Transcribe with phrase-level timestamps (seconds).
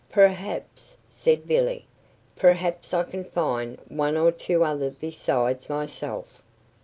[0.09, 1.85] "Perhaps" said Billy
[2.35, 6.41] "perhaps I can find one or two others besides myself."